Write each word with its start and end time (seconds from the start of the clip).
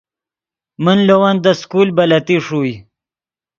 من 0.83 0.97
لے 1.07 1.15
ون 1.21 1.35
دے 1.43 1.51
سکول 1.61 1.87
بلتی 1.97 2.37
ݰوئے 2.45 2.73